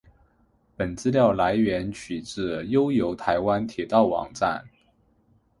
[0.75, 4.65] 本资料来源取自悠游台湾铁道网站。